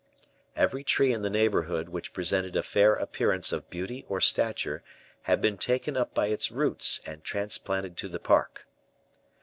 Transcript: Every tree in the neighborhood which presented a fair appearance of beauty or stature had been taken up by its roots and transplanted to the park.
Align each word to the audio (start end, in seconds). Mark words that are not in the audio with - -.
Every 0.55 0.83
tree 0.83 1.13
in 1.13 1.21
the 1.21 1.29
neighborhood 1.29 1.89
which 1.89 2.11
presented 2.11 2.55
a 2.55 2.63
fair 2.63 2.95
appearance 2.95 3.51
of 3.53 3.69
beauty 3.69 4.03
or 4.09 4.19
stature 4.19 4.83
had 5.29 5.41
been 5.41 5.59
taken 5.59 5.95
up 5.95 6.15
by 6.15 6.29
its 6.29 6.49
roots 6.49 7.01
and 7.05 7.23
transplanted 7.23 7.97
to 7.97 8.07
the 8.09 8.17
park. 8.17 8.65